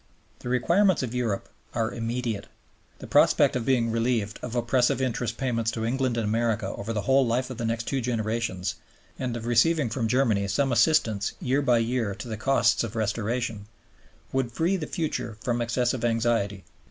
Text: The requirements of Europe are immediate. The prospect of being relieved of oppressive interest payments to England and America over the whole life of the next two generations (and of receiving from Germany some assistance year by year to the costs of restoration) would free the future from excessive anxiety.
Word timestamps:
The 0.39 0.49
requirements 0.49 1.03
of 1.03 1.13
Europe 1.13 1.47
are 1.75 1.91
immediate. 1.93 2.47
The 2.97 3.05
prospect 3.05 3.55
of 3.55 3.65
being 3.67 3.91
relieved 3.91 4.39
of 4.41 4.55
oppressive 4.55 4.99
interest 4.99 5.37
payments 5.37 5.69
to 5.73 5.85
England 5.85 6.17
and 6.17 6.23
America 6.25 6.69
over 6.69 6.91
the 6.91 7.01
whole 7.01 7.23
life 7.23 7.51
of 7.51 7.59
the 7.59 7.65
next 7.65 7.83
two 7.83 8.01
generations 8.01 8.73
(and 9.19 9.37
of 9.37 9.45
receiving 9.45 9.91
from 9.91 10.07
Germany 10.07 10.47
some 10.47 10.71
assistance 10.71 11.33
year 11.39 11.61
by 11.61 11.77
year 11.77 12.15
to 12.15 12.27
the 12.27 12.35
costs 12.35 12.83
of 12.83 12.95
restoration) 12.95 13.67
would 14.31 14.51
free 14.51 14.75
the 14.75 14.87
future 14.87 15.37
from 15.39 15.61
excessive 15.61 16.03
anxiety. 16.03 16.63